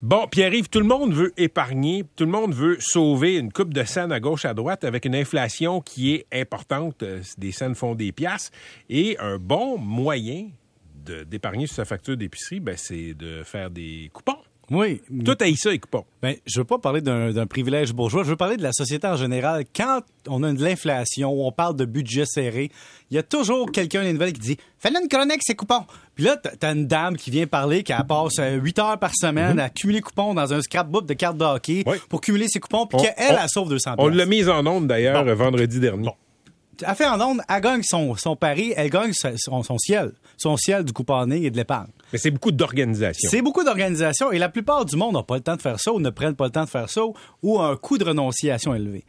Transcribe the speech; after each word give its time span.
Bon, 0.00 0.28
Pierre-Yves, 0.28 0.68
tout 0.68 0.78
le 0.78 0.86
monde 0.86 1.12
veut 1.12 1.32
épargner, 1.36 2.04
tout 2.14 2.24
le 2.24 2.30
monde 2.30 2.54
veut 2.54 2.76
sauver 2.78 3.36
une 3.36 3.52
coupe 3.52 3.74
de 3.74 3.82
scènes 3.82 4.12
à 4.12 4.20
gauche, 4.20 4.44
à 4.44 4.54
droite, 4.54 4.84
avec 4.84 5.04
une 5.04 5.16
inflation 5.16 5.80
qui 5.80 6.14
est 6.14 6.26
importante. 6.32 7.02
euh, 7.02 7.20
Des 7.36 7.50
scènes 7.50 7.74
font 7.74 7.96
des 7.96 8.12
piastres. 8.12 8.52
Et 8.88 9.16
un 9.18 9.38
bon 9.38 9.76
moyen 9.76 10.50
d'épargner 11.26 11.66
sur 11.66 11.76
sa 11.76 11.84
facture 11.84 12.16
d'épicerie, 12.16 12.60
ben, 12.60 12.76
c'est 12.76 13.14
de 13.14 13.42
faire 13.42 13.70
des 13.70 14.08
coupons. 14.12 14.37
Oui. 14.70 15.00
Tout 15.24 15.36
haït 15.40 15.56
ça, 15.56 15.70
les 15.70 15.78
coupons. 15.78 16.04
Ben, 16.22 16.36
je 16.46 16.60
veux 16.60 16.64
pas 16.64 16.78
parler 16.78 17.00
d'un 17.00 17.46
privilège 17.46 17.92
bourgeois. 17.94 18.22
Je 18.22 18.28
veux 18.30 18.36
parler 18.36 18.56
de 18.58 18.62
la 18.62 18.72
société 18.72 19.06
en 19.06 19.16
général. 19.16 19.64
Quand 19.74 20.00
on 20.28 20.42
a 20.42 20.52
de 20.52 20.62
l'inflation, 20.62 21.30
on 21.46 21.50
parle 21.52 21.74
de 21.76 21.84
budget 21.86 22.24
serré, 22.26 22.70
il 23.10 23.14
y 23.14 23.18
a 23.18 23.22
toujours 23.22 23.72
quelqu'un 23.72 24.00
dans 24.00 24.04
les 24.06 24.12
nouvelles 24.12 24.32
qui 24.34 24.40
dit 24.40 24.56
Fais-le 24.78 25.00
une 25.02 25.08
chronique, 25.08 25.40
c'est 25.40 25.54
coupons. 25.54 25.84
Puis 26.14 26.24
là, 26.24 26.36
t'as- 26.36 26.72
une 26.72 26.86
dame 26.86 27.16
qui 27.16 27.30
vient 27.30 27.46
parler, 27.46 27.82
qui 27.82 27.92
elle 27.92 28.04
passe 28.06 28.34
8 28.38 28.78
heures 28.78 28.98
par 28.98 29.12
semaine 29.14 29.58
à 29.58 29.70
cumuler 29.70 30.00
coupons 30.02 30.34
dans 30.34 30.52
un 30.52 30.60
scrapbook 30.60 31.06
de 31.06 31.14
cartes 31.14 31.38
de 31.38 31.44
hockey 31.44 31.82
Oui. 31.86 31.96
pour 32.10 32.20
cumuler 32.20 32.48
ses 32.48 32.60
coupons, 32.60 32.86
puis 32.86 32.98
qu'elle, 33.00 33.14
on- 33.36 33.38
elle 33.42 33.48
sauve 33.48 33.70
200 33.70 33.94
On 33.98 34.08
l'a 34.08 34.26
mise 34.26 34.48
en 34.48 34.66
onde, 34.66 34.86
d'ailleurs, 34.86 35.24
Bon. 35.24 35.34
vendredi 35.34 35.80
dernier. 35.80 36.10
Elle 36.86 36.94
fait 36.94 37.06
en 37.06 37.20
onde, 37.20 37.40
elle 37.48 37.60
gagne 37.60 37.82
son, 37.82 38.14
son 38.14 38.36
pari, 38.36 38.72
elle 38.76 38.90
gagne 38.90 39.12
son, 39.12 39.62
son 39.64 39.78
ciel. 39.78 40.12
Son 40.36 40.56
ciel 40.56 40.84
du 40.84 40.92
couponing 40.92 41.42
et 41.42 41.50
de 41.50 41.56
l'épargne. 41.56 41.88
C'est 42.14 42.30
beaucoup 42.30 42.52
d'organisation. 42.52 43.28
C'est 43.30 43.42
beaucoup 43.42 43.64
d'organisations 43.64 44.32
et 44.32 44.38
la 44.38 44.48
plupart 44.48 44.84
du 44.84 44.96
monde 44.96 45.14
n'a 45.14 45.22
pas 45.22 45.36
le 45.36 45.42
temps 45.42 45.56
de 45.56 45.62
faire 45.62 45.78
ça 45.78 45.92
ou 45.92 46.00
ne 46.00 46.10
prennent 46.10 46.36
pas 46.36 46.46
le 46.46 46.50
temps 46.50 46.64
de 46.64 46.70
faire 46.70 46.88
ça 46.88 47.02
ou 47.04 47.14
ont 47.42 47.62
un 47.62 47.76
coût 47.76 47.98
de 47.98 48.04
renonciation 48.04 48.74
élevé. 48.74 49.04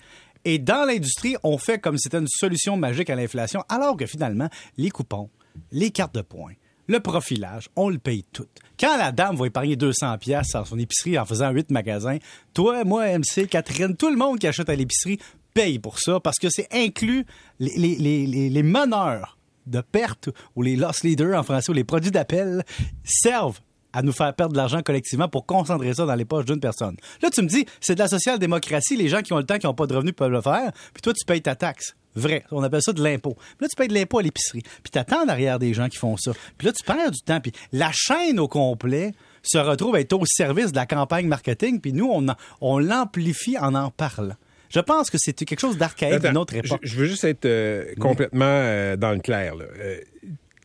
Et 0.46 0.60
dans 0.60 0.86
l'industrie, 0.86 1.36
on 1.44 1.58
fait 1.58 1.80
comme 1.80 1.98
si 1.98 2.04
c'était 2.04 2.18
une 2.18 2.28
solution 2.28 2.78
magique 2.78 3.10
à 3.10 3.16
l'inflation, 3.16 3.64
alors 3.70 3.98
que 3.98 4.06
finalement, 4.06 4.50
les 4.78 4.90
coupons, 4.90 5.30
les 5.72 5.92
cartes 5.92 6.16
de 6.16 6.22
points, 6.22 6.54
le 6.88 7.00
profilage, 7.00 7.70
on 7.76 7.90
le 7.90 8.00
paye 8.00 8.24
tout. 8.32 8.48
Quand 8.80 8.98
la 8.98 9.12
dame 9.12 9.36
va 9.36 9.48
épargner 9.48 9.76
200 9.76 10.18
pièces 10.18 10.52
dans 10.54 10.66
son 10.66 10.80
épicerie 10.80 11.20
en 11.20 11.26
faisant 11.26 11.52
8 11.52 11.72
magasins, 11.72 12.18
toi, 12.54 12.84
moi, 12.84 13.06
MC, 13.18 13.48
Catherine, 13.48 13.96
tout 13.96 14.10
le 14.10 14.16
monde 14.16 14.40
qui 14.40 14.48
achète 14.48 14.70
à 14.70 14.76
l'épicerie 14.76 15.20
paye 15.54 15.80
pour 15.80 16.00
ça 16.00 16.20
parce 16.20 16.38
que 16.38 16.50
c'est 16.50 16.68
inclus 16.74 17.26
les 17.60 18.64
meneurs 18.64 19.39
de 19.70 19.82
perte 19.82 20.30
ou 20.56 20.62
les 20.62 20.76
loss 20.76 21.04
leaders 21.04 21.38
en 21.38 21.44
français 21.44 21.70
ou 21.70 21.74
les 21.74 21.84
produits 21.84 22.12
d'appel 22.12 22.64
servent 23.04 23.60
à 23.94 24.02
nous 24.02 24.12
faire 24.12 24.34
perdre 24.34 24.54
de 24.54 24.58
l'argent 24.58 24.82
collectivement 24.82 25.28
pour 25.28 25.46
concentrer 25.46 25.94
ça 25.94 26.06
dans 26.06 26.16
les 26.16 26.26
poches 26.26 26.46
d'une 26.46 26.60
personne. 26.60 26.96
Là, 27.22 27.30
tu 27.30 27.42
me 27.42 27.48
dis, 27.48 27.66
c'est 27.82 27.96
de 27.96 28.00
la 28.00 28.08
social-démocratie, 28.08 28.96
les 28.96 29.08
gens 29.08 29.22
qui 29.22 29.34
ont 29.34 29.38
le 29.38 29.46
temps, 29.46 29.58
qui 29.58 29.66
n'ont 29.66 29.74
pas 29.74 29.88
de 29.88 29.96
revenus 29.96 30.14
peuvent 30.16 30.32
le 30.32 30.42
faire, 30.42 30.72
puis 30.94 31.02
toi, 31.02 31.14
tu 31.14 31.26
payes 31.26 31.42
ta 31.42 31.56
taxe. 31.56 31.96
Vrai, 32.16 32.44
on 32.52 32.64
appelle 32.64 32.82
ça 32.82 32.92
de 32.92 33.04
l'impôt. 33.04 33.38
Là, 33.60 33.68
tu 33.68 33.76
payes 33.76 33.88
de 33.88 33.94
l'impôt 33.94 34.20
à 34.20 34.24
l'épicerie. 34.24 34.64
Puis 34.64 34.92
t'attends 34.92 35.26
derrière 35.26 35.60
des 35.60 35.74
gens 35.74 35.88
qui 35.88 35.98
font 35.98 36.18
ça. 36.18 36.32
Puis 36.58 36.66
là, 36.66 36.74
tu 36.74 36.84
perds 36.84 37.12
du 37.12 37.20
temps. 37.22 37.40
Puis 37.40 37.52
la 37.72 37.92
chaîne 37.94 38.40
au 38.40 38.48
complet 38.48 39.14
se 39.44 39.58
retrouve 39.58 39.96
à 39.96 40.02
être 40.02 40.14
au 40.14 40.26
service 40.26 40.72
de 40.72 40.76
la 40.76 40.86
campagne 40.86 41.28
marketing. 41.28 41.80
Puis 41.80 41.94
nous, 41.94 42.10
on, 42.12 42.26
on 42.62 42.80
l'amplifie 42.80 43.58
en 43.60 43.76
en 43.76 43.92
parlant. 43.92 44.36
Je 44.70 44.80
pense 44.80 45.10
que 45.10 45.18
c'est 45.20 45.34
quelque 45.34 45.60
chose 45.60 45.78
d'archaïque 45.78 46.22
d'une 46.22 46.38
autre 46.38 46.54
époque. 46.56 46.80
je 46.84 46.96
veux 46.96 47.06
juste 47.06 47.24
être 47.24 47.46
euh, 47.46 47.86
complètement 48.00 48.46
euh, 48.46 48.96
dans 48.96 49.12
le 49.12 49.20
clair. 49.20 49.56
là. 49.56 49.66
Euh, 49.80 50.00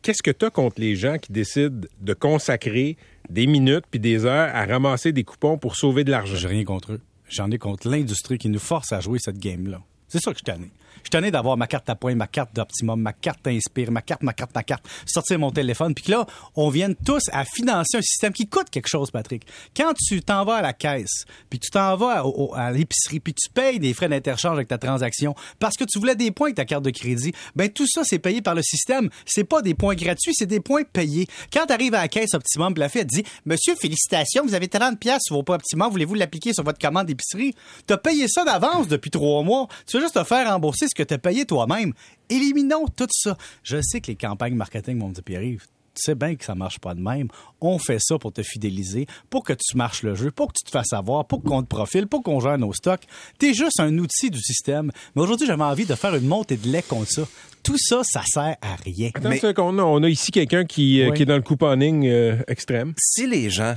Qu'est-ce 0.03 0.21
que 0.21 0.29
tu 0.29 0.45
as 0.45 0.51
contre 0.51 0.79
les 0.79 0.95
gens 0.95 1.17
qui 1.17 1.31
décident 1.31 1.87
de 1.99 2.13
consacrer 2.13 2.95
des 3.31 3.47
minutes 3.47 3.85
puis 3.89 3.99
des 3.99 4.25
heures 4.25 4.51
à 4.53 4.63
ramasser 4.65 5.11
des 5.11 5.23
coupons 5.23 5.57
pour 5.57 5.75
sauver 5.75 6.03
de 6.03 6.11
l'argent? 6.11 6.35
J'ai 6.35 6.47
rien 6.47 6.63
contre 6.63 6.91
eux. 6.93 7.01
J'en 7.27 7.49
ai 7.49 7.57
contre 7.57 7.89
l'industrie 7.89 8.37
qui 8.37 8.49
nous 8.49 8.59
force 8.59 8.93
à 8.93 8.99
jouer 8.99 9.17
cette 9.19 9.39
game-là. 9.39 9.81
C'est 10.07 10.19
ça 10.19 10.31
que 10.31 10.37
je 10.37 10.43
suis 10.45 10.45
tanné. 10.45 10.69
Je 11.03 11.09
tanné 11.09 11.31
d'avoir 11.31 11.57
ma 11.57 11.67
carte 11.67 11.89
à 11.89 11.95
points, 11.95 12.15
ma 12.15 12.27
carte 12.27 12.55
d'optimum, 12.55 12.99
ma 12.99 13.13
carte 13.13 13.47
Inspire, 13.47 13.91
ma 13.91 14.01
carte, 14.01 14.23
ma 14.23 14.33
carte, 14.33 14.53
ma 14.55 14.63
carte, 14.63 14.85
sortir 15.05 15.39
mon 15.39 15.51
téléphone, 15.51 15.93
puis 15.93 16.11
là, 16.11 16.25
on 16.55 16.69
vienne 16.69 16.95
tous 17.05 17.23
à 17.31 17.45
financer 17.45 17.97
un 17.97 18.01
système 18.01 18.33
qui 18.33 18.47
coûte 18.47 18.69
quelque 18.69 18.87
chose, 18.87 19.11
Patrick. 19.11 19.45
Quand 19.75 19.93
tu 19.93 20.21
t'en 20.21 20.43
vas 20.45 20.55
à 20.55 20.61
la 20.61 20.73
caisse, 20.73 21.25
puis 21.49 21.59
tu 21.59 21.69
t'en 21.69 21.95
vas 21.95 22.23
à, 22.55 22.71
l'épicerie, 22.71 23.19
puis 23.19 23.33
tu 23.33 23.49
payes 23.49 23.79
des 23.79 23.93
frais 23.93 24.09
d'interchange 24.09 24.53
avec 24.53 24.67
ta 24.67 24.77
transaction 24.77 25.35
parce 25.59 25.75
que 25.77 25.83
tu 25.83 25.99
voulais 25.99 26.15
des 26.15 26.31
points 26.31 26.47
avec 26.47 26.57
ta 26.57 26.65
carte 26.65 26.83
de 26.83 26.89
crédit, 26.89 27.33
ben 27.55 27.69
tout 27.69 27.87
ça, 27.87 28.03
c'est 28.03 28.19
payé 28.19 28.41
par 28.41 28.55
le 28.55 28.61
système. 28.61 29.09
C'est 29.25 29.43
pas 29.43 29.61
des 29.61 29.73
points 29.73 29.95
gratuits, 29.95 30.33
c'est 30.33 30.45
des 30.45 30.59
points 30.59 30.83
payés. 30.83 31.27
Quand 31.51 31.65
tu 31.65 31.73
arrives 31.73 31.93
à 31.93 32.01
la 32.01 32.07
caisse 32.07 32.33
Optimum, 32.33 32.73
puis 32.73 32.81
la 32.81 32.89
fille, 32.89 33.05
dit, 33.05 33.23
Monsieur, 33.45 33.75
félicitations, 33.75 34.45
vous 34.45 34.53
avez 34.53 34.67
30 34.67 34.99
pièces 34.99 35.21
sur 35.25 35.35
vos 35.35 35.43
points 35.43 35.55
Optimum, 35.55 35.91
voulez-vous 35.91 36.15
l'appliquer 36.15 36.53
sur 36.53 36.63
votre 36.63 36.79
commande 36.79 37.07
d'épicerie? 37.07 37.53
T'as 37.85 37.97
payé 37.97 38.27
ça 38.27 38.43
d'avance 38.43 38.87
depuis 38.87 39.11
trois 39.11 39.43
mois. 39.43 39.67
Tu 39.87 39.97
veux 39.97 40.03
juste 40.03 40.15
te 40.15 40.23
faire 40.23 40.51
rembourser 40.51 40.84
ce 40.87 40.95
que 40.95 41.03
t'as 41.03 41.17
payé 41.17 41.45
toi-même. 41.45 41.93
Éliminons 42.29 42.85
tout 42.87 43.07
ça. 43.11 43.37
Je 43.63 43.81
sais 43.81 44.01
que 44.01 44.07
les 44.07 44.15
campagnes 44.15 44.55
marketing 44.55 44.99
vont 44.99 45.09
me 45.09 45.13
dire, 45.13 45.23
Pierre-Yves, 45.23 45.65
tu 45.95 46.01
sais 46.11 46.15
bien 46.15 46.35
que 46.35 46.43
ça 46.43 46.55
marche 46.55 46.79
pas 46.79 46.93
de 46.93 46.99
même. 46.99 47.29
On 47.61 47.77
fait 47.79 47.99
ça 48.01 48.17
pour 48.17 48.33
te 48.33 48.43
fidéliser, 48.43 49.07
pour 49.29 49.43
que 49.45 49.53
tu 49.53 49.77
marches 49.77 50.03
le 50.03 50.13
jeu, 50.13 50.29
pour 50.29 50.47
que 50.49 50.53
tu 50.57 50.65
te 50.65 50.71
fasses 50.71 50.89
savoir, 50.89 51.25
pour 51.25 51.41
qu'on 51.41 51.61
te 51.63 51.67
profile, 51.67 52.07
pour 52.07 52.21
qu'on 52.21 52.39
gère 52.41 52.57
nos 52.57 52.73
stocks. 52.73 53.03
T'es 53.39 53.53
juste 53.53 53.79
un 53.79 53.97
outil 53.97 54.29
du 54.29 54.39
système. 54.41 54.91
Mais 55.15 55.21
aujourd'hui, 55.21 55.47
j'avais 55.47 55.63
envie 55.63 55.85
de 55.85 55.95
faire 55.95 56.13
une 56.15 56.27
montée 56.27 56.57
de 56.57 56.67
lait 56.67 56.81
contre 56.81 57.09
ça. 57.11 57.21
Tout 57.63 57.77
ça, 57.77 58.01
ça 58.03 58.21
sert 58.25 58.57
à 58.61 58.75
rien. 58.83 59.09
Attends 59.15 59.31
seconde, 59.37 59.79
on 59.79 60.03
a 60.03 60.09
ici 60.09 60.31
quelqu'un 60.31 60.65
qui, 60.65 61.01
euh, 61.01 61.09
Oui. 61.11 61.15
qui 61.17 61.23
est 61.23 61.25
dans 61.25 61.35
le 61.37 61.41
couponing 61.41 62.05
euh, 62.07 62.37
extrême. 62.47 62.93
si 62.97 63.25
les 63.25 63.49
gens 63.49 63.75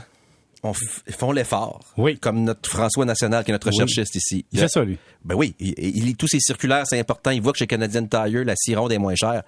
on 0.62 0.72
font 0.72 1.32
l'effort, 1.32 1.80
Oui. 1.96 2.18
comme 2.18 2.42
notre 2.42 2.68
François 2.68 3.04
National, 3.04 3.44
qui 3.44 3.50
est 3.50 3.54
notre 3.54 3.68
Oui. 3.70 3.74
recherchiste 3.80 4.14
ici. 4.16 4.44
Il 4.52 4.58
fait 4.58 4.68
ça, 4.68 4.84
lui. 4.84 4.98
Ben 5.24 5.34
oui, 5.36 5.54
il, 5.60 5.74
il 5.78 6.04
lit 6.04 6.16
tous 6.16 6.28
ses 6.28 6.40
circulaires, 6.40 6.84
c'est 6.86 6.98
important. 6.98 7.30
Il 7.30 7.40
voit 7.42 7.52
que 7.52 7.58
chez 7.58 7.66
Canadian 7.66 8.06
Tire, 8.06 8.44
la 8.44 8.54
Cironde 8.56 8.92
est 8.92 8.98
moins 8.98 9.14
chère. 9.14 9.42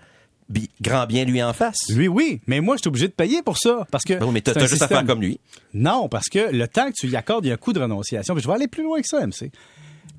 Bi- 0.49 0.69
grand 0.81 1.07
bien 1.07 1.25
lui 1.25 1.41
en 1.43 1.53
face. 1.53 1.79
Lui, 1.91 2.09
oui. 2.09 2.41
Mais 2.49 2.61
moi, 2.61 2.75
je 2.77 2.81
suis 2.81 2.89
obligé 2.89 3.07
de 3.07 3.13
payer 3.13 3.41
pour 3.43 3.57
ça. 3.57 3.87
Parce 3.93 4.03
que. 4.05 4.15
Ben 4.15 4.25
oui, 4.27 4.33
mais 4.35 4.41
t'as 4.41 4.59
juste 4.67 4.83
à 4.83 4.89
faire 4.89 5.05
comme 5.07 5.21
lui. 5.21 5.39
Non, 5.75 6.09
parce 6.09 6.29
que 6.29 6.51
le 6.53 6.67
temps 6.67 6.89
que 6.89 6.95
tu 6.97 7.07
y 7.09 7.15
accordes, 7.17 7.45
il 7.45 7.49
y 7.49 7.51
a 7.53 7.55
un 7.55 7.57
coût 7.57 7.73
de 7.73 7.79
renonciation. 7.81 8.35
Puis 8.35 8.43
je 8.43 8.49
vais 8.49 8.55
aller 8.55 8.67
plus 8.69 8.83
loin 8.83 9.01
que 9.01 9.07
ça, 9.07 9.25
MC. 9.25 9.53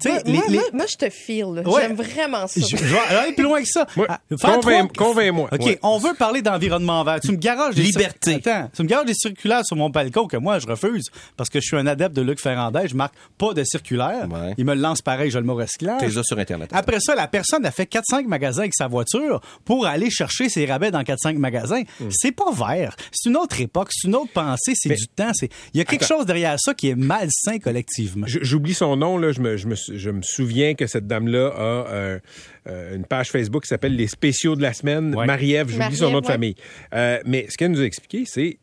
Tu 0.03 0.09
sais, 0.09 0.15
Moi, 0.15 0.21
les- 0.25 0.33
moi, 0.33 0.43
les- 0.49 0.55
moi- 0.57 0.63
moi, 0.73 0.85
je 0.89 0.95
te 0.95 1.09
file. 1.11 1.45
Ouais. 1.45 1.81
J'aime 1.81 1.95
vraiment 1.95 2.47
ça. 2.47 2.59
Je, 2.59 2.75
je 2.75 2.83
vais 2.85 3.15
aller 3.15 3.33
plus 3.33 3.43
loin 3.43 3.61
que 3.61 3.67
ça. 3.67 3.85
Ouais. 3.95 4.07
Ah, 4.09 4.19
Convainc- 4.31 4.95
convainc-moi. 4.97 5.47
OK, 5.51 5.61
Ouais. 5.63 5.79
on 5.83 5.99
veut 5.99 6.15
parler 6.15 6.41
d'environnement 6.41 7.03
vert. 7.03 7.19
Tu 7.19 7.31
me 7.31 7.37
garages 7.37 7.75
des 7.75 7.83
Liberté. 7.83 8.41
Attends, 8.43 8.71
tu 8.75 8.81
me 8.81 8.87
garages 8.87 9.05
des 9.05 9.13
circulaires 9.13 9.63
sur 9.63 9.75
mon 9.75 9.91
balcon 9.91 10.25
que 10.25 10.37
moi 10.37 10.57
je 10.57 10.65
refuse 10.65 11.11
parce 11.37 11.51
que 11.51 11.59
je 11.61 11.67
suis 11.67 11.77
un 11.77 11.85
adepte 11.85 12.15
de 12.15 12.23
Luc 12.23 12.39
Ferrandez, 12.41 12.87
je 12.87 12.95
marque 12.95 13.13
pas 13.37 13.53
de 13.53 13.63
circulaire. 13.63 14.27
Ouais. 14.31 14.55
Il 14.57 14.65
me 14.65 14.73
le 14.73 14.81
lance 14.81 15.03
pareil, 15.03 15.29
je 15.29 15.37
le 15.37 15.43
mot 15.45 15.53
recyclage. 15.53 15.99
T'es 15.99 16.07
là 16.09 16.21
sur 16.23 16.39
Internet. 16.39 16.71
Après 16.73 16.99
ça, 16.99 17.13
la 17.13 17.27
personne 17.27 17.63
a 17.67 17.69
fait 17.71 17.85
4-5 17.85 18.25
magasins 18.25 18.61
avec 18.63 18.73
sa 18.73 18.87
voiture 18.87 19.39
pour 19.65 19.85
aller 19.85 20.09
chercher 20.09 20.49
ses 20.49 20.65
rabais 20.65 20.89
dans 20.89 21.03
4-5 21.03 21.37
magasins. 21.37 21.83
Hmm. 21.99 22.07
C'est 22.09 22.31
pas 22.31 22.51
vert. 22.51 22.95
C'est 23.11 23.29
une 23.29 23.37
autre 23.37 23.61
époque, 23.61 23.89
c'est 23.91 24.07
une 24.07 24.15
autre 24.15 24.31
pensée, 24.33 24.73
c'est 24.75 24.89
du 24.95 25.07
temps. 25.07 25.31
c'est- 25.35 25.49
Il 25.75 25.77
y 25.77 25.81
a 25.81 25.85
quelque 25.85 26.05
chose 26.07 26.25
derrière 26.25 26.55
ça 26.59 26.73
qui 26.73 26.89
est 26.89 26.95
malsain 26.95 27.59
collectivement. 27.59 28.25
J'oublie 28.27 28.73
son 28.73 28.95
nom, 28.95 29.19
là. 29.19 29.31
Je 29.31 29.41
me, 29.41 29.57
je, 29.57 29.67
me, 29.71 29.97
je 29.97 30.09
me 30.09 30.21
souviens 30.21 30.75
que 30.75 30.87
cette 30.87 31.07
dame-là 31.07 31.47
a 31.55 31.61
euh, 31.61 32.19
euh, 32.67 32.95
une 32.95 33.05
page 33.05 33.29
Facebook 33.31 33.63
qui 33.63 33.67
s'appelle 33.69 33.95
Les 33.95 34.07
spéciaux 34.07 34.55
de 34.55 34.61
la 34.61 34.73
semaine. 34.73 35.15
Ouais. 35.15 35.25
Marie-Ève, 35.25 35.69
j'oublie 35.69 35.95
son 35.97 36.11
nom 36.11 36.21
de 36.21 36.25
famille. 36.25 36.55
Euh, 36.93 37.19
mais 37.25 37.47
ce 37.49 37.57
qu'elle 37.57 37.71
nous 37.71 37.81
a 37.81 37.85
expliqué, 37.85 38.23
c'est 38.25 38.59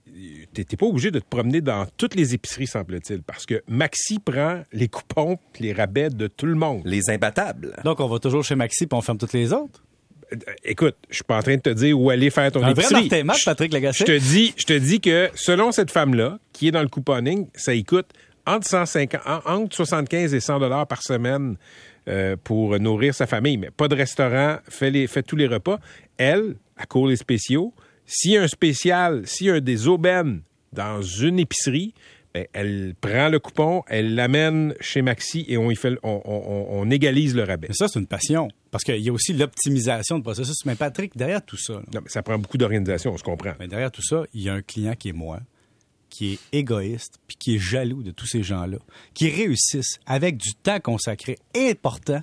t'es 0.52 0.64
t'es 0.64 0.76
pas 0.76 0.86
obligé 0.86 1.10
de 1.10 1.18
te 1.20 1.26
promener 1.28 1.60
dans 1.60 1.86
toutes 1.96 2.14
les 2.14 2.34
épiceries, 2.34 2.66
semble-t-il, 2.66 3.22
parce 3.22 3.46
que 3.46 3.62
Maxi 3.68 4.18
prend 4.18 4.62
les 4.72 4.88
coupons 4.88 5.38
les 5.60 5.72
rabais 5.72 6.10
de 6.10 6.26
tout 6.26 6.46
le 6.46 6.54
monde. 6.54 6.82
Les 6.84 7.10
imbattables. 7.10 7.76
Donc, 7.84 8.00
on 8.00 8.08
va 8.08 8.18
toujours 8.18 8.44
chez 8.44 8.54
Maxi 8.54 8.86
puis 8.86 8.96
on 8.96 9.02
ferme 9.02 9.18
toutes 9.18 9.32
les 9.32 9.52
autres? 9.52 9.82
Écoute, 10.64 10.96
je 11.08 11.14
suis 11.16 11.24
pas 11.24 11.38
en 11.38 11.42
train 11.42 11.56
de 11.56 11.60
te 11.62 11.70
dire 11.70 11.98
où 11.98 12.10
aller 12.10 12.28
faire 12.30 12.52
ton 12.52 12.62
Un 12.62 12.72
vrai 12.74 12.82
épicerie. 12.82 13.08
Je- 13.08 13.44
Patrick 13.44 13.72
Lagacé. 13.72 14.04
Je 14.06 14.12
te 14.12 14.18
dis, 14.18 14.52
je 14.56 14.64
te 14.64 14.72
dis 14.74 15.00
que 15.00 15.30
selon 15.34 15.72
cette 15.72 15.90
femme-là, 15.90 16.38
qui 16.52 16.68
est 16.68 16.70
dans 16.70 16.82
le 16.82 16.88
couponing, 16.88 17.46
ça 17.54 17.74
y 17.74 17.82
coûte 17.84 18.08
entre 18.54 18.66
150, 18.66 19.20
en- 19.26 19.40
entre 19.62 19.74
75 19.76 20.34
et 20.34 20.40
100 20.40 20.58
dollars 20.60 20.86
par 20.86 21.02
semaine 21.02 21.56
euh, 22.08 22.36
pour 22.42 22.78
nourrir 22.80 23.14
sa 23.14 23.26
famille. 23.26 23.56
Mais 23.58 23.70
pas 23.70 23.88
de 23.88 23.94
restaurant, 23.94 24.58
fait, 24.68 24.90
les, 24.90 25.06
fait 25.06 25.22
tous 25.22 25.36
les 25.36 25.46
repas. 25.46 25.78
Elle, 26.16 26.56
à 26.76 26.86
court 26.86 27.06
les 27.08 27.16
spéciaux, 27.16 27.72
s'il 28.06 28.32
y 28.32 28.36
a 28.38 28.42
un 28.42 28.48
spécial, 28.48 29.22
s'il 29.26 29.46
y 29.48 29.50
a 29.50 29.60
des 29.60 29.86
aubaines 29.88 30.40
dans 30.72 31.02
une 31.02 31.38
épicerie, 31.38 31.92
ben, 32.34 32.46
elle 32.52 32.94
prend 33.00 33.28
le 33.30 33.38
coupon, 33.38 33.82
elle 33.88 34.14
l'amène 34.14 34.74
chez 34.80 35.00
Maxi 35.02 35.44
et 35.48 35.56
on, 35.56 35.70
y 35.70 35.76
fait, 35.76 35.94
on, 36.02 36.20
on- 36.24 36.30
on- 36.30 36.80
on 36.82 36.90
égalise 36.90 37.34
le 37.34 37.42
rabais. 37.42 37.68
Mais 37.68 37.74
ça, 37.74 37.88
c'est 37.88 37.98
une 37.98 38.06
passion. 38.06 38.48
Parce 38.70 38.84
qu'il 38.84 38.98
y 39.00 39.08
a 39.08 39.12
aussi 39.12 39.32
l'optimisation 39.32 40.18
de 40.18 40.22
processus. 40.22 40.56
Mais 40.66 40.74
Patrick, 40.74 41.16
derrière 41.16 41.42
tout 41.44 41.56
ça, 41.56 41.74
là, 41.74 41.80
Non, 41.94 42.00
mais 42.02 42.08
ça 42.10 42.22
prend 42.22 42.38
beaucoup 42.38 42.58
d'organisation, 42.58 43.12
on 43.12 43.16
se 43.18 43.22
comprend. 43.22 43.52
mais 43.58 43.66
derrière 43.68 43.90
tout 43.90 44.02
ça, 44.02 44.24
il 44.34 44.42
y 44.42 44.48
a 44.48 44.54
un 44.54 44.62
client 44.62 44.94
qui 44.94 45.08
est 45.08 45.12
moi, 45.14 45.40
qui 46.18 46.32
est 46.32 46.58
égoïste, 46.58 47.20
puis 47.28 47.36
qui 47.36 47.54
est 47.54 47.58
jaloux 47.60 48.02
de 48.02 48.10
tous 48.10 48.26
ces 48.26 48.42
gens-là, 48.42 48.78
qui 49.14 49.30
réussissent 49.30 50.00
avec 50.04 50.36
du 50.36 50.52
temps 50.52 50.80
consacré 50.80 51.38
important 51.56 52.22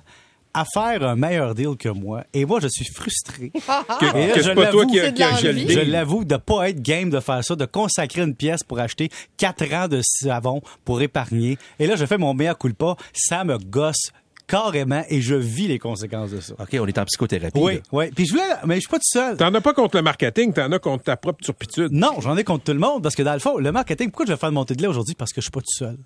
à 0.52 0.66
faire 0.66 1.02
un 1.02 1.16
meilleur 1.16 1.54
deal 1.54 1.76
que 1.78 1.88
moi. 1.88 2.24
Et 2.34 2.44
moi, 2.44 2.60
je 2.60 2.68
suis 2.68 2.84
frustré. 2.84 3.52
Que, 3.98 4.16
Et 4.16 4.26
là, 4.26 4.34
que 4.34 4.42
je 4.42 4.50
pas 4.50 4.66
toi 4.66 4.84
l'avoue, 4.84 4.92
qui 4.92 5.00
a, 5.00 5.10
de 5.10 5.22
a. 5.22 5.36
Je 5.36 5.80
l'avoue 5.80 6.26
de 6.26 6.36
pas 6.36 6.68
être 6.68 6.82
game 6.82 7.08
de 7.08 7.20
faire 7.20 7.42
ça, 7.42 7.56
de 7.56 7.64
consacrer 7.64 8.20
une 8.20 8.34
pièce 8.34 8.62
pour 8.62 8.78
acheter 8.78 9.08
quatre 9.38 9.72
ans 9.72 9.88
de 9.88 10.02
savon 10.02 10.60
pour 10.84 11.00
épargner. 11.00 11.56
Et 11.78 11.86
là, 11.86 11.96
je 11.96 12.04
fais 12.04 12.18
mon 12.18 12.34
meilleur 12.34 12.58
coup 12.58 12.72
pas. 12.74 12.96
Ça 13.14 13.44
me 13.44 13.56
gosse 13.56 14.12
carrément, 14.46 15.02
et 15.08 15.20
je 15.20 15.34
vis 15.34 15.68
les 15.68 15.78
conséquences 15.78 16.30
de 16.30 16.40
ça. 16.40 16.54
OK, 16.58 16.76
on 16.80 16.86
est 16.86 16.98
en 16.98 17.04
psychothérapie. 17.04 17.58
Oui, 17.58 17.74
là. 17.76 17.80
oui. 17.92 18.10
Puis 18.14 18.26
je 18.26 18.32
voulais, 18.32 18.44
mais 18.64 18.76
je 18.76 18.80
suis 18.80 18.88
pas 18.88 18.98
tout 18.98 19.10
seul. 19.10 19.36
T'en 19.36 19.52
as 19.52 19.60
pas 19.60 19.74
contre 19.74 19.96
le 19.96 20.02
marketing, 20.02 20.52
t'en 20.52 20.70
as 20.72 20.78
contre 20.78 21.04
ta 21.04 21.16
propre 21.16 21.42
turpitude. 21.42 21.92
Non, 21.92 22.20
j'en 22.20 22.36
ai 22.36 22.44
contre 22.44 22.64
tout 22.64 22.72
le 22.72 22.78
monde 22.78 23.02
parce 23.02 23.14
que 23.14 23.22
dans 23.22 23.34
le 23.34 23.40
fond, 23.40 23.58
le 23.58 23.72
marketing, 23.72 24.10
pourquoi 24.10 24.26
je 24.26 24.32
vais 24.32 24.38
faire 24.38 24.48
une 24.48 24.54
montée 24.54 24.74
de 24.74 24.82
lait 24.82 24.88
aujourd'hui? 24.88 25.14
Parce 25.14 25.32
que 25.32 25.40
je 25.40 25.46
suis 25.46 25.50
pas 25.50 25.60
tout 25.60 25.76
seul. 25.76 25.96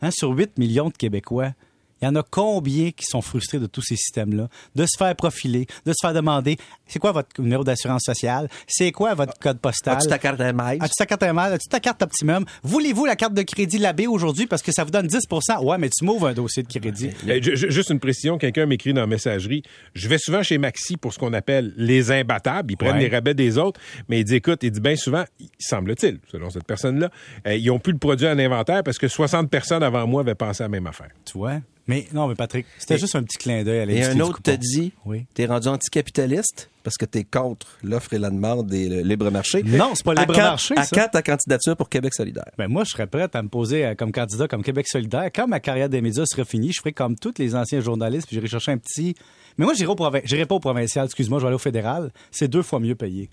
Hein, 0.00 0.10
sur 0.12 0.30
8 0.30 0.58
millions 0.58 0.88
de 0.88 0.96
Québécois, 0.96 1.52
il 2.00 2.04
y 2.04 2.08
en 2.08 2.14
a 2.16 2.22
combien 2.22 2.90
qui 2.90 3.04
sont 3.06 3.20
frustrés 3.22 3.58
de 3.58 3.66
tous 3.66 3.82
ces 3.82 3.96
systèmes-là? 3.96 4.48
De 4.74 4.84
se 4.86 4.96
faire 4.98 5.14
profiler, 5.16 5.66
de 5.84 5.92
se 5.92 5.96
faire 6.00 6.14
demander 6.14 6.56
c'est 6.86 6.98
quoi 6.98 7.12
votre 7.12 7.28
numéro 7.40 7.64
d'assurance 7.64 8.02
sociale? 8.04 8.48
C'est 8.66 8.92
quoi 8.92 9.14
votre 9.14 9.38
code 9.38 9.58
postal? 9.58 9.96
As-tu 9.96 10.08
ta 10.08 10.18
carte 10.18 10.40
AMI? 10.40 10.78
As-tu 10.80 10.94
ta 10.96 11.06
carte 11.06 11.22
AML? 11.22 11.52
As-tu 11.54 11.68
ta 11.68 11.80
carte 11.80 12.02
Optimum? 12.02 12.44
Voulez-vous 12.62 13.04
la 13.04 13.16
carte 13.16 13.34
de 13.34 13.42
crédit 13.42 13.78
Labé 13.78 14.06
aujourd'hui 14.06 14.46
parce 14.46 14.62
que 14.62 14.72
ça 14.72 14.84
vous 14.84 14.90
donne 14.90 15.06
10% 15.06 15.64
Ouais, 15.64 15.78
mais 15.78 15.88
tu 15.90 16.04
m'ouvres 16.04 16.28
un 16.28 16.32
dossier 16.34 16.62
de 16.62 16.68
crédit. 16.68 17.10
Ju- 17.42 17.70
Juste 17.70 17.90
une 17.90 18.00
précision, 18.00 18.38
quelqu'un 18.38 18.66
m'écrit 18.66 18.92
dans 18.94 19.00
la 19.02 19.06
messagerie. 19.06 19.62
Je 19.94 20.08
vais 20.08 20.18
souvent 20.18 20.42
chez 20.42 20.58
Maxi 20.58 20.96
pour 20.96 21.12
ce 21.12 21.18
qu'on 21.18 21.32
appelle 21.32 21.74
les 21.76 22.10
imbattables. 22.10 22.72
Ils 22.72 22.76
prennent 22.76 22.92
Ouais. 22.94 23.00
les 23.00 23.08
rabais 23.08 23.34
des 23.34 23.58
autres, 23.58 23.80
mais 24.08 24.20
il 24.20 24.24
dit, 24.24 24.36
écoute, 24.36 24.60
il 24.62 24.70
dit 24.70 24.80
bien 24.80 24.96
souvent, 24.96 25.24
il- 25.40 25.48
semble-t-il, 25.58 26.20
selon 26.30 26.48
cette 26.50 26.64
personne-là, 26.64 27.10
euh, 27.46 27.54
ils 27.56 27.70
ont 27.70 27.78
plus 27.78 27.92
le 27.92 27.98
produit 27.98 28.26
en 28.28 28.38
inventaire 28.38 28.82
parce 28.82 28.98
que 28.98 29.08
60 29.08 29.50
personnes 29.50 29.82
avant 29.82 30.06
moi 30.06 30.22
avaient 30.22 30.34
pensé 30.34 30.62
à 30.62 30.66
la 30.66 30.70
même 30.70 30.86
affaire. 30.86 31.10
Tu 31.24 31.36
vois? 31.36 31.60
Mais 31.88 32.06
non, 32.12 32.28
mais 32.28 32.34
Patrick, 32.34 32.66
c'était 32.78 32.98
juste 32.98 33.16
un 33.16 33.22
petit 33.22 33.38
clin 33.38 33.64
d'œil 33.64 33.80
à 33.80 33.84
Et 33.90 34.04
un 34.04 34.20
autre 34.20 34.42
te 34.42 34.50
coupon. 34.50 34.60
dit, 34.60 34.92
Oui. 35.06 35.24
t'es 35.34 35.46
rendu 35.46 35.68
anticapitaliste 35.68 36.70
parce 36.84 36.96
que 36.96 37.04
t'es 37.06 37.24
contre 37.24 37.66
l'offre 37.82 38.12
et 38.14 38.18
la 38.18 38.30
demande 38.30 38.72
et 38.72 38.88
le 38.88 39.00
libre 39.00 39.30
marché. 39.30 39.62
Non, 39.62 39.90
c'est 39.94 40.04
pas 40.04 40.12
À 40.12 40.20
libre 40.20 40.34
quand- 40.34 40.42
marché, 40.42 40.74
À 40.76 40.86
quand 40.86 41.08
ta 41.10 41.22
candidature 41.22 41.76
pour 41.76 41.88
Québec 41.88 42.14
solidaire? 42.14 42.50
Ben 42.56 42.68
moi, 42.68 42.84
je 42.84 42.90
serais 42.90 43.06
prête 43.06 43.34
à 43.34 43.42
me 43.42 43.48
poser 43.48 43.84
euh, 43.84 43.94
comme 43.94 44.12
candidat 44.12 44.46
comme 44.48 44.62
Québec 44.62 44.86
solidaire. 44.86 45.30
Quand 45.34 45.46
ma 45.48 45.60
carrière 45.60 45.88
des 45.88 46.00
médias 46.00 46.24
serait 46.26 46.44
finie, 46.44 46.72
je 46.72 46.78
ferais 46.80 46.92
comme 46.92 47.16
tous 47.16 47.34
les 47.38 47.54
anciens 47.54 47.80
journalistes, 47.80 48.26
puis 48.26 48.36
j'irai 48.36 48.48
chercher 48.48 48.72
un 48.72 48.78
petit... 48.78 49.14
Mais 49.56 49.64
moi, 49.64 49.74
j'irai, 49.74 49.90
au 49.90 49.94
provin- 49.96 50.20
pas 50.46 50.54
au 50.54 50.60
provincial, 50.60 51.06
excuse-moi, 51.06 51.38
je 51.38 51.42
vais 51.44 51.48
aller 51.48 51.56
au 51.56 51.58
fédéral. 51.58 52.12
C'est 52.30 52.48
deux 52.48 52.62
fois 52.62 52.80
mieux 52.80 52.94
payé. 52.94 53.28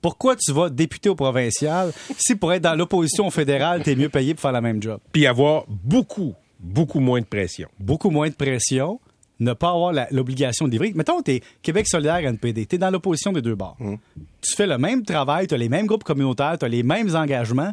Pourquoi 0.00 0.36
tu 0.36 0.52
vas 0.52 0.70
député 0.70 1.08
au 1.08 1.16
provincial? 1.16 1.92
Si 2.16 2.36
pour 2.36 2.52
être 2.52 2.62
dans 2.62 2.76
l'opposition 2.76 3.26
au 3.26 3.30
fédéral, 3.30 3.82
t'es 3.82 3.96
mieux 3.96 4.08
payé 4.08 4.34
pour 4.34 4.42
faire 4.42 4.52
la 4.52 4.60
même 4.60 4.80
job? 4.80 5.00
Puis 5.10 5.26
avoir 5.26 5.64
beaucoup, 5.68 6.34
beaucoup 6.58 7.00
moins 7.00 7.20
de 7.20 7.26
pression. 7.26 7.68
Beaucoup 7.78 8.10
moins 8.10 8.28
de 8.28 8.34
pression, 8.34 9.00
ne 9.40 9.52
pas 9.52 9.70
avoir 9.70 9.92
l'obligation 10.10 10.66
de 10.66 10.72
livrer. 10.72 10.92
Mettons, 10.94 11.22
t'es 11.22 11.42
Québec 11.62 11.86
solidaire 11.86 12.18
NPD, 12.18 12.66
t'es 12.66 12.78
dans 12.78 12.90
l'opposition 12.90 13.32
des 13.32 13.42
deux 13.42 13.54
bords. 13.54 13.76
Tu 14.40 14.56
fais 14.56 14.66
le 14.66 14.78
même 14.78 15.04
travail, 15.04 15.46
t'as 15.46 15.56
les 15.56 15.68
mêmes 15.68 15.86
groupes 15.86 16.04
communautaires, 16.04 16.56
t'as 16.58 16.68
les 16.68 16.82
mêmes 16.82 17.14
engagements, 17.14 17.72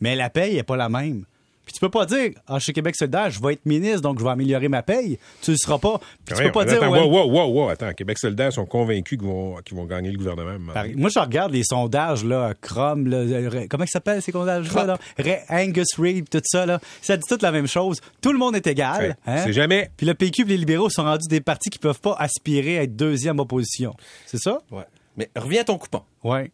mais 0.00 0.16
la 0.16 0.30
paye 0.30 0.56
est 0.56 0.62
pas 0.64 0.76
la 0.76 0.88
même. 0.88 1.24
Puis 1.64 1.72
tu 1.72 1.80
peux 1.80 1.88
pas 1.88 2.04
dire, 2.06 2.30
ah, 2.46 2.58
chez 2.58 2.72
Québec 2.72 2.94
solidaire, 2.96 3.30
je 3.30 3.40
vais 3.42 3.54
être 3.54 3.64
ministre, 3.64 4.00
donc 4.02 4.18
je 4.18 4.24
vais 4.24 4.30
améliorer 4.30 4.68
ma 4.68 4.82
paye. 4.82 5.18
Tu 5.42 5.52
le 5.52 5.56
seras 5.56 5.78
pas. 5.78 5.98
Puis 6.24 6.34
tu 6.36 6.42
peux 6.42 6.52
pas 6.52 6.64
dire, 6.64 6.82
attends, 6.82 6.92
ouais, 6.92 7.00
wow, 7.00 7.30
wow, 7.30 7.46
wow, 7.64 7.68
attends, 7.70 7.92
Québec 7.92 8.18
solidaire 8.18 8.52
sont 8.52 8.66
convaincus 8.66 9.18
qu'ils 9.18 9.26
vont, 9.26 9.56
qu'ils 9.64 9.76
vont 9.76 9.84
gagner 9.86 10.10
le 10.10 10.18
gouvernement. 10.18 10.58
Moi, 10.96 11.10
je 11.12 11.18
regarde 11.18 11.52
les 11.52 11.62
sondages, 11.64 12.24
là, 12.24 12.52
là, 12.52 13.16
euh, 13.16 13.66
comment 13.70 13.84
ça 13.86 13.92
s'appelle 13.92 14.20
ces 14.22 14.32
sondages-là? 14.32 14.84
là? 14.84 14.98
Ray- 15.18 15.40
Angus 15.48 15.94
Reid, 15.98 16.28
tout 16.28 16.40
ça, 16.44 16.66
là. 16.66 16.80
Ça 17.00 17.16
dit 17.16 17.24
toute 17.28 17.42
la 17.42 17.52
même 17.52 17.66
chose. 17.66 18.00
Tout 18.20 18.32
le 18.32 18.38
monde 18.38 18.56
est 18.56 18.66
égal. 18.66 19.02
Ouais, 19.08 19.14
hein? 19.26 19.42
c'est 19.44 19.52
jamais- 19.52 19.90
Puis 19.96 20.06
le 20.06 20.14
PQ 20.14 20.42
et 20.42 20.44
les 20.44 20.56
libéraux 20.58 20.90
sont 20.90 21.04
rendus 21.04 21.28
des 21.28 21.40
partis 21.40 21.70
qui 21.70 21.78
peuvent 21.78 22.00
pas 22.00 22.14
aspirer 22.18 22.78
à 22.78 22.82
être 22.82 22.94
deuxième 22.96 23.38
opposition. 23.38 23.94
C'est 24.26 24.38
ça? 24.38 24.58
Ouais. 24.70 24.84
Mais 25.16 25.30
reviens 25.36 25.60
à 25.60 25.64
ton 25.64 25.78
coupon. 25.78 26.02
Ouais. 26.24 26.50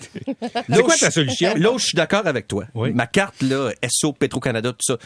C'est 0.00 0.82
quoi 0.82 0.96
ta 0.98 1.10
solution? 1.10 1.54
Là 1.56 1.72
où 1.72 1.78
je 1.78 1.86
suis 1.86 1.96
d'accord 1.96 2.26
avec 2.26 2.48
toi. 2.48 2.64
Oui. 2.74 2.92
Ma 2.92 3.06
carte, 3.06 3.42
là, 3.42 3.70
SO, 3.88 4.12
Petro-Canada, 4.12 4.72
tout 4.72 4.78
ça, 4.82 4.96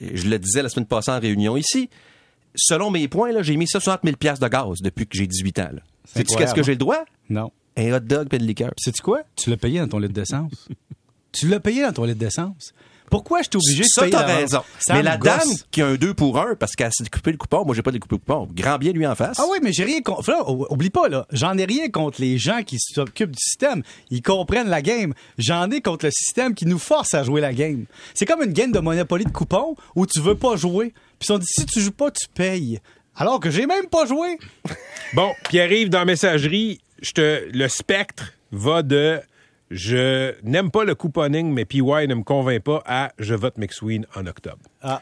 je 0.00 0.28
le 0.28 0.38
disais 0.38 0.62
la 0.62 0.68
semaine 0.68 0.86
passée 0.86 1.10
en 1.10 1.20
réunion 1.20 1.56
ici. 1.56 1.88
Selon 2.54 2.90
mes 2.90 3.08
points, 3.08 3.32
là, 3.32 3.42
j'ai 3.42 3.56
mis 3.56 3.66
ça 3.66 3.80
60 3.80 4.00
000 4.04 4.16
de 4.16 4.48
gaz 4.48 4.78
depuis 4.82 5.06
que 5.06 5.16
j'ai 5.16 5.26
18 5.26 5.58
ans. 5.60 5.70
là. 5.72 5.80
Sais-tu 6.04 6.36
qu'est-ce 6.36 6.54
que 6.54 6.62
j'ai 6.62 6.72
le 6.72 6.78
droit? 6.78 7.04
Non. 7.30 7.50
Un 7.76 7.92
hot 7.94 8.00
dog 8.00 8.28
et 8.32 8.38
de 8.38 8.44
liqueur. 8.44 8.72
Sais-tu 8.76 9.00
quoi? 9.00 9.22
Tu 9.36 9.48
l'as 9.48 9.56
payé 9.56 9.78
dans 9.80 9.88
ton 9.88 9.98
litre 9.98 10.12
d'essence. 10.12 10.68
tu 11.32 11.48
l'as 11.48 11.60
payé 11.60 11.82
dans 11.82 11.92
ton 11.92 12.04
litre 12.04 12.18
d'essence. 12.18 12.74
Pourquoi 13.12 13.42
je 13.42 13.48
suis 13.50 13.56
obligé 13.56 13.82
de 13.84 13.88
Ça, 13.88 14.00
payer 14.00 14.10
t'as 14.12 14.22
d'avance? 14.24 14.36
raison. 14.40 14.62
Ça 14.80 14.94
Mais 14.94 15.02
la 15.02 15.16
gosse. 15.18 15.38
dame 15.38 15.56
qui 15.70 15.82
a 15.82 15.86
un 15.86 15.94
2 15.94 16.14
pour 16.14 16.38
1 16.40 16.54
parce 16.56 16.74
qu'elle 16.74 16.90
s'est 16.92 17.04
coupé 17.08 17.30
le 17.30 17.36
coupon, 17.36 17.64
moi, 17.64 17.74
j'ai 17.74 17.82
pas 17.82 17.90
de 17.92 17.98
coupé 17.98 18.14
le 18.16 18.18
coupon. 18.20 18.48
Grand 18.52 18.78
bien 18.78 18.92
lui 18.92 19.06
en 19.06 19.14
face. 19.14 19.36
Ah 19.38 19.44
oui, 19.52 19.58
mais 19.62 19.72
j'ai 19.72 19.84
rien 19.84 20.00
contre. 20.00 20.30
Là, 20.30 20.42
oublie 20.48 20.88
pas, 20.90 21.08
là. 21.08 21.26
J'en 21.30 21.56
ai 21.58 21.64
rien 21.66 21.88
contre 21.90 22.20
les 22.22 22.38
gens 22.38 22.62
qui 22.64 22.78
s'occupent 22.80 23.32
du 23.32 23.38
système. 23.40 23.82
Ils 24.10 24.22
comprennent 24.22 24.68
la 24.68 24.80
game. 24.82 25.12
J'en 25.38 25.70
ai 25.70 25.80
contre 25.82 26.06
le 26.06 26.10
système 26.10 26.54
qui 26.54 26.64
nous 26.66 26.78
force 26.78 27.12
à 27.14 27.22
jouer 27.22 27.40
la 27.42 27.52
game. 27.52 27.84
C'est 28.14 28.24
comme 28.24 28.42
une 28.42 28.52
game 28.54 28.72
de 28.72 28.80
Monopoly 28.80 29.26
de 29.26 29.30
coupons 29.30 29.76
où 29.94 30.06
tu 30.06 30.18
veux 30.20 30.34
pas 30.36 30.56
jouer. 30.56 30.94
Puis 31.20 31.30
on 31.30 31.38
dit 31.38 31.46
si 31.46 31.66
tu 31.66 31.80
joues 31.80 31.92
pas, 31.92 32.10
tu 32.10 32.26
payes. 32.34 32.80
Alors 33.14 33.40
que 33.40 33.50
j'ai 33.50 33.66
même 33.66 33.88
pas 33.88 34.06
joué. 34.06 34.38
Bon, 35.12 35.30
puis 35.44 35.60
arrive 35.60 35.90
dans 35.90 35.98
la 35.98 36.04
messagerie, 36.06 36.80
je 37.02 37.12
te, 37.12 37.44
le 37.52 37.68
spectre 37.68 38.32
va 38.52 38.82
de 38.82 39.20
je 39.72 40.34
n'aime 40.42 40.70
pas 40.70 40.84
le 40.84 40.94
couponing, 40.94 41.52
mais 41.52 41.64
PY 41.64 41.82
ne 41.82 42.14
me 42.14 42.22
convainc 42.22 42.62
pas 42.62 42.82
à 42.86 43.12
je 43.18 43.34
vote 43.34 43.58
McSween 43.58 44.06
en 44.14 44.26
octobre. 44.26 44.58
Ah, 44.82 45.00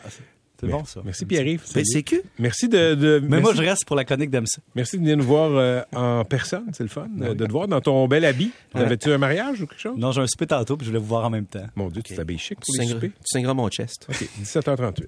c'est 0.60 0.66
bon 0.68 0.84
ça. 0.84 1.00
Merci 1.04 1.24
Pierre-Yves. 1.24 1.62
PCQ? 1.72 2.20
Merci 2.38 2.68
de, 2.68 2.94
de- 2.94 3.22
Mais 3.26 3.40
moi, 3.40 3.54
je 3.54 3.62
reste 3.62 3.86
pour 3.86 3.96
la 3.96 4.04
chronique 4.04 4.28
d'AMSA. 4.30 4.60
merci 4.74 4.96
de 4.98 5.02
venir 5.02 5.16
nous 5.16 5.24
voir 5.24 5.50
euh, 5.52 5.80
en 5.94 6.22
personne, 6.26 6.66
c'est 6.74 6.82
le 6.82 6.90
fun, 6.90 7.08
euh, 7.22 7.32
de 7.34 7.46
te 7.46 7.50
voir 7.50 7.66
dans 7.66 7.80
ton 7.80 8.06
bel 8.08 8.26
habit. 8.26 8.52
Avais-tu 8.74 9.10
un 9.10 9.16
mariage 9.18 9.62
ou 9.62 9.66
quelque 9.66 9.80
chose? 9.80 9.96
Non, 9.96 10.12
j'ai 10.12 10.20
un 10.20 10.26
souper 10.26 10.46
tantôt, 10.46 10.76
puis 10.76 10.84
je 10.84 10.90
voulais 10.90 11.00
vous 11.00 11.06
voir 11.08 11.24
en 11.24 11.30
même 11.30 11.46
temps. 11.46 11.64
Mon 11.76 11.88
Dieu, 11.88 12.02
tu 12.02 12.14
t'habilles 12.14 12.36
chic 12.38 12.58
pour 12.60 12.74
Tu 12.74 12.80
les 12.80 12.86
soupers? 12.88 13.08
tu 13.10 13.16
signeras 13.24 13.54
mon 13.54 13.68
chest. 13.70 14.06
OK, 14.10 14.22
17h38. 14.42 15.06